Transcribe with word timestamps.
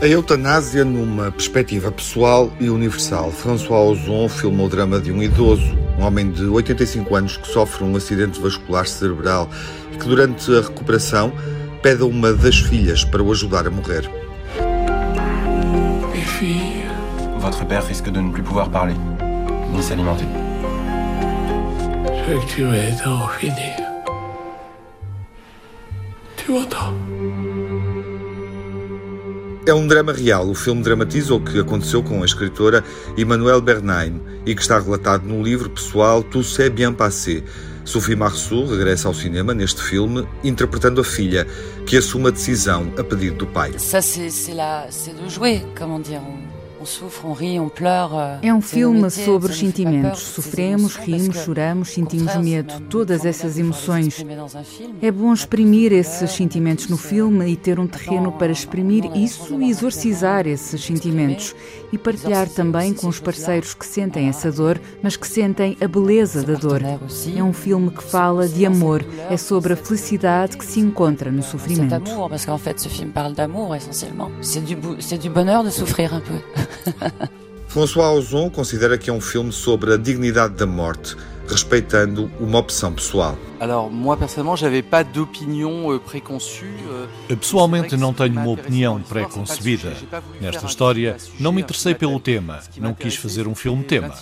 A 0.00 0.06
eutanásia 0.06 0.84
numa 0.84 1.30
perspectiva 1.30 1.90
pessoal 1.90 2.52
e 2.60 2.68
universal. 2.68 3.30
François 3.32 3.90
Ozon 3.90 4.28
filma 4.28 4.64
o 4.64 4.68
drama 4.68 5.00
de 5.00 5.10
um 5.10 5.22
idoso, 5.22 5.76
um 5.98 6.04
homem 6.04 6.30
de 6.30 6.44
85 6.44 7.16
anos 7.16 7.36
que 7.38 7.48
sofre 7.48 7.82
um 7.82 7.96
acidente 7.96 8.38
vascular 8.40 8.86
cerebral 8.86 9.48
e 9.92 9.96
que 9.96 10.06
durante 10.06 10.54
a 10.54 10.60
recuperação 10.60 11.32
pede 11.82 12.02
a 12.02 12.06
uma 12.06 12.32
das 12.32 12.56
filhas 12.56 13.04
para 13.04 13.22
o 13.22 13.32
ajudar 13.32 13.66
a 13.66 13.70
morrer. 13.70 14.10
Votre 17.38 17.64
père 17.64 17.86
risque 17.86 18.10
de 18.10 18.20
ne 18.20 18.32
plus 18.32 18.42
pouvoir 18.42 18.68
parler, 18.70 18.96
ni 19.72 19.82
s'alimenter. 19.82 20.26
je 22.26 22.32
veux 22.32 22.40
que 22.40 22.46
tu 22.46 22.64
m'aides 22.64 23.00
à 23.04 23.10
en 23.10 23.28
finir. 23.28 23.76
Tu 26.36 26.52
m'entends 26.52 26.92
É 29.66 29.74
um 29.74 29.86
drama 29.86 30.12
real. 30.12 30.48
O 30.48 30.54
filme 30.54 30.82
dramatiza 30.82 31.34
o 31.34 31.40
que 31.40 31.58
aconteceu 31.58 32.02
com 32.02 32.22
a 32.22 32.24
escritora 32.24 32.84
Emmanuelle 33.16 33.60
Bernheim 33.60 34.20
e 34.44 34.54
que 34.54 34.60
está 34.62 34.78
relatado 34.78 35.26
no 35.26 35.42
livro 35.42 35.68
pessoal 35.70 36.22
Tout 36.22 36.44
s'est 36.44 36.70
bien 36.70 36.92
passé. 36.92 37.42
Sophie 37.84 38.16
Marceau 38.16 38.66
regressa 38.66 39.06
ao 39.08 39.14
cinema 39.14 39.54
neste 39.54 39.80
filme, 39.80 40.26
interpretando 40.42 41.00
a 41.00 41.04
filha, 41.04 41.46
que 41.86 41.96
assume 41.96 42.28
a 42.28 42.30
decisão 42.30 42.92
a 42.98 43.04
pedido 43.04 43.36
do 43.38 43.46
pai. 43.46 43.72
Ça, 43.78 44.02
c'est 44.02 44.54
la- 44.54 44.86
c'est 44.90 45.14
de 45.14 45.28
jouer, 45.28 45.62
comment 45.78 46.00
dire. 46.00 46.20
Euh, 46.86 48.38
É 48.42 48.54
um 48.54 48.60
filme 48.60 49.10
sobre 49.10 49.50
os 49.52 49.58
sentimentos. 49.58 50.20
Sofremos, 50.22 50.94
rimos, 50.96 51.36
choramos, 51.36 51.88
sentimos 51.90 52.36
medo. 52.36 52.80
Todas 52.88 53.24
essas 53.24 53.58
emoções. 53.58 54.24
É 55.02 55.10
bom 55.10 55.32
exprimir 55.32 55.92
esses 55.92 56.30
sentimentos 56.30 56.88
no 56.88 56.96
filme 56.96 57.46
e 57.50 57.56
ter 57.56 57.78
um 57.80 57.86
terreno 57.86 58.30
para 58.32 58.52
exprimir 58.52 59.04
isso 59.16 59.60
e 59.60 59.68
exorcizar 59.70 60.46
esses 60.46 60.82
sentimentos. 60.82 61.54
E 61.92 61.98
partilhar 61.98 62.48
também 62.48 62.92
com 62.92 63.06
os 63.08 63.20
parceiros 63.20 63.72
que 63.72 63.86
sentem 63.86 64.28
essa 64.28 64.50
dor, 64.50 64.80
mas 65.02 65.16
que 65.16 65.26
sentem 65.26 65.76
a 65.80 65.86
beleza 65.88 66.42
da 66.42 66.54
dor. 66.54 66.82
É 66.82 67.42
um 67.42 67.52
filme 67.52 67.90
que 67.90 68.02
fala 68.02 68.48
de 68.48 68.66
amor, 68.66 69.04
é 69.30 69.36
sobre 69.36 69.72
a 69.72 69.76
felicidade 69.76 70.56
que 70.56 70.64
se 70.64 70.80
encontra 70.80 71.30
no 71.30 71.42
sofrimento. 71.42 71.94
essentiellement. 73.76 74.30
C'est 74.42 74.60
du, 74.64 74.74
bou- 74.76 74.96
c'est 75.00 75.18
du 75.18 75.28
bonheur 75.30 75.62
de 75.64 75.70
souffrir 75.70 76.12
un 76.12 76.20
peu. 76.20 76.40
François 77.68 78.12
Ozon 78.12 78.48
considera 78.48 78.96
que 78.96 79.10
é 79.10 79.12
um 79.12 79.20
filme 79.20 79.52
sobre 79.52 79.92
a 79.92 79.96
dignidade 79.96 80.54
da 80.54 80.66
morte, 80.66 81.16
respeitando 81.48 82.30
uma 82.40 82.58
opção 82.58 82.92
pessoal. 82.92 83.36
Alors 83.58 83.90
moi 83.90 84.16
personnellement, 84.16 84.56
j'avais 84.56 84.82
pas 84.82 85.02
d'opinion 85.02 85.98
préconçue. 86.00 86.74
Pessoalmente 87.28 87.96
não 87.96 88.12
tenho 88.12 88.38
uma 88.38 88.50
opinião 88.50 89.00
pré-concebida. 89.00 89.94
Nesta 90.40 90.66
história, 90.66 91.16
não 91.40 91.52
me 91.52 91.62
interessei 91.62 91.94
pelo 91.94 92.20
tema, 92.20 92.60
não 92.76 92.92
quis 92.92 93.16
fazer 93.16 93.48
um 93.48 93.54
filme-tema. 93.54 94.14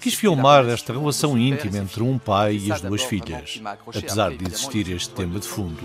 Quis 0.00 0.14
filmar 0.14 0.68
esta 0.68 0.92
relação 0.92 1.38
íntima 1.38 1.78
entre 1.78 2.02
um 2.02 2.18
pai 2.18 2.60
e 2.62 2.72
as 2.72 2.80
duas 2.80 3.02
filhas, 3.02 3.62
apesar 3.86 4.30
de 4.36 4.46
existir 4.46 4.90
este 4.90 5.10
tema 5.10 5.38
de 5.38 5.46
fundo. 5.46 5.82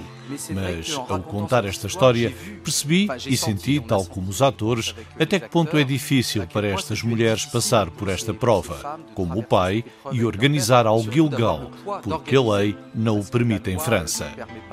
Mas, 0.50 0.94
ao 1.08 1.20
contar 1.22 1.64
esta 1.64 1.88
história, 1.88 2.34
percebi 2.62 3.08
e 3.26 3.38
senti, 3.38 3.80
tal 3.80 4.04
como 4.04 4.30
os 4.30 4.42
atores, 4.42 4.94
até 5.18 5.40
que 5.40 5.50
ponto 5.50 5.78
é 5.78 5.84
difícil 5.84 6.46
para 6.48 6.68
estas 6.68 7.02
mulheres 7.02 7.46
passar 7.46 7.90
por 7.90 8.10
esta 8.10 8.34
prova, 8.34 9.00
como 9.16 9.40
o 9.40 9.44
pai, 9.44 9.86
e 10.12 10.26
organizar 10.26 10.86
algo 10.88 11.14
ilegal, 11.14 11.72
porque 12.04 12.36
a 12.36 12.42
lei 12.42 12.78
não 12.94 13.20
o 13.20 13.26
permite 13.26 13.70
em 13.70 13.80
França. 13.80 14.28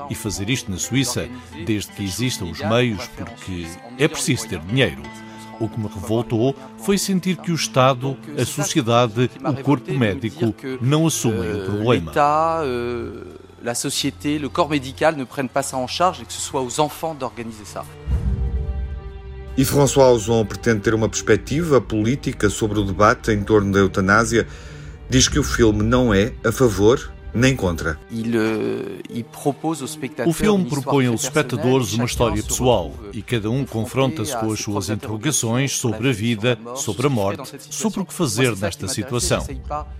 E 0.09 0.15
fazer 0.15 0.49
isto 0.49 0.71
na 0.71 0.77
Suíça, 0.77 1.27
desde 1.65 1.91
que 1.91 2.03
existam 2.03 2.45
os 2.45 2.59
meios, 2.59 3.07
porque 3.15 3.67
é 3.97 4.07
preciso 4.07 4.47
ter 4.47 4.59
dinheiro. 4.59 5.01
O 5.59 5.69
que 5.69 5.79
me 5.79 5.87
revoltou 5.87 6.55
foi 6.77 6.97
sentir 6.97 7.37
que 7.37 7.51
o 7.51 7.55
Estado, 7.55 8.17
a 8.37 8.45
sociedade, 8.45 9.29
o 9.41 9.63
corpo 9.63 9.93
médico 9.93 10.53
não 10.81 11.07
assumem 11.07 11.53
o 11.53 11.65
problema. 11.65 12.11
Euh, 12.63 13.37
la 13.63 13.73
société, 13.73 14.37
le 14.37 14.49
corps 14.49 14.69
médical 14.69 15.15
ne 15.15 15.23
prennent 15.23 15.49
pas 15.49 15.63
ça 15.63 15.77
en 15.77 15.87
charge 15.87 16.21
et 16.21 16.25
que 16.25 16.33
ce 16.33 16.41
soit 16.41 16.61
aux 16.61 16.79
enfants 16.79 17.15
d'organiser 17.15 17.65
ça. 17.65 17.85
E 19.57 19.63
François 19.63 20.11
Ozon 20.11 20.45
pretende 20.45 20.81
ter 20.81 20.93
uma 20.93 21.07
perspectiva 21.07 21.79
política 21.79 22.49
sobre 22.49 22.77
o 22.77 22.83
debate 22.83 23.31
em 23.31 23.41
torno 23.41 23.71
da 23.71 23.79
eutanásia. 23.79 24.45
Diz 25.09 25.27
que 25.27 25.39
o 25.39 25.43
filme 25.43 25.83
não 25.83 26.13
é 26.13 26.33
a 26.43 26.51
favor 26.51 27.13
nem 27.35 27.55
contra. 27.55 27.99
Euh, 28.11 29.01
O 30.25 30.33
filme 30.33 30.65
propõe 30.69 31.07
aos 31.07 31.23
espectadores 31.23 31.93
uma 31.93 32.05
história 32.05 32.41
pessoal 32.41 32.93
e 33.13 33.21
cada 33.21 33.49
um 33.49 33.65
confronta-se 33.65 34.35
com 34.37 34.51
as 34.51 34.59
suas 34.59 34.89
interrogações 34.89 35.77
sobre 35.77 36.09
a 36.09 36.13
vida, 36.13 36.57
sobre 36.75 37.07
a 37.07 37.09
morte, 37.09 37.57
sobre 37.69 37.99
o 37.99 38.05
que 38.05 38.13
fazer 38.13 38.55
nesta 38.57 38.87
situação. 38.87 39.45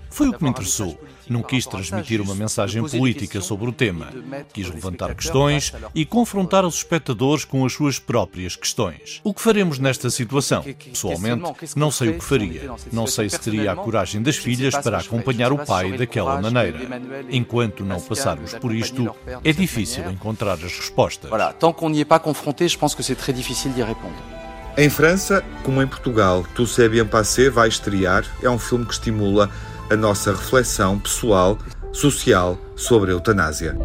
Foi 0.10 0.30
o 0.30 0.34
que 0.34 0.44
me 0.44 0.50
interessou. 0.50 0.98
Não 1.28 1.44
quis 1.44 1.66
transmitir 1.66 2.22
uma 2.22 2.36
mensagem 2.36 2.88
política 2.88 3.42
sobre 3.42 3.68
o 3.68 3.72
tema. 3.74 4.14
Quis 4.54 4.70
levantar 4.70 5.14
questões 5.14 5.74
e 5.94 6.06
confrontar 6.06 6.64
os 6.66 6.76
espectadores 6.76 7.44
com 7.44 7.66
as 7.66 7.74
suas 7.74 8.00
próprias 8.00 8.56
questões. 8.56 9.20
O 9.24 9.34
que 9.34 9.42
faremos 9.42 9.78
nesta 9.78 10.10
situação? 10.10 10.64
Pessoalmente, 10.64 11.44
não 11.76 11.92
sei 11.92 12.10
o 12.10 12.14
que 12.14 12.24
faria. 12.24 12.72
Não 12.94 13.08
sei 13.08 13.30
se 13.30 13.40
teria 13.40 13.74
a 13.74 13.76
coragem 13.76 14.22
das 14.22 14.38
filhas 14.38 14.74
para 14.78 15.00
acompanhar 15.00 15.52
o 15.52 15.66
pai 15.66 15.98
daquela 15.98 16.42
maneira. 16.42 16.80
Enquanto 17.30 17.84
não 17.84 18.00
passarmos 18.00 18.54
por 18.54 18.74
isto, 18.74 19.16
é 19.44 19.52
difícil 19.52 20.10
encontrar 20.10 20.54
as 20.54 20.64
respostas. 20.64 21.30
Voilà, 21.30 21.54
tant 21.54 21.74
qu'on 21.74 21.90
n'y 21.90 22.02
est 22.02 22.06
pas 22.06 22.20
confronté, 22.20 22.68
je 22.68 22.78
pense 22.78 22.96
que 22.96 23.04
c'est 23.04 23.16
très 23.16 23.34
difficile 23.34 23.74
d'y 23.74 23.84
répondre. 23.84 24.16
Em 24.78 24.90
França, 24.90 25.42
como 25.64 25.82
em 25.82 25.88
Portugal, 25.88 26.44
Tout 26.54 26.68
s'est 26.68 26.90
bien 26.90 27.06
passé 27.06 27.50
vai 27.50 27.70
estrear. 27.70 28.24
É 28.44 28.50
um 28.50 28.60
filme 28.60 28.86
que 28.86 28.94
estimula 28.94 29.50
a 29.90 29.96
nossa 29.96 30.32
reflexão 30.32 31.00
pessoal, 31.00 31.58
social 31.94 32.58
sobre 32.76 33.12
a 33.12 33.14
eutanásia. 33.14 33.78